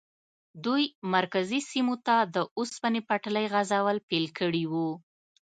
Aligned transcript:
دوی 0.65 0.83
مرکزي 1.15 1.59
سیمو 1.71 1.95
ته 2.05 2.15
د 2.35 2.37
اوسپنې 2.57 3.01
پټلۍ 3.09 3.45
غځول 3.53 3.97
پیل 4.09 4.25
کړي 4.37 4.63
وو. 4.71 4.89